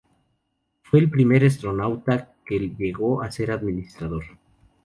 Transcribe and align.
Fue 0.81 0.97
el 0.99 1.11
primer 1.11 1.45
astronauta 1.45 2.33
que 2.43 2.57
llegó 2.69 3.21
a 3.21 3.29
ser 3.29 3.51
Administrador. 3.51 4.23